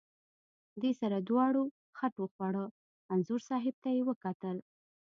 [0.81, 1.63] دې سره دواړو
[1.97, 2.65] خټ وخوړه،
[3.13, 4.57] انځور صاحب ته یې وکتل.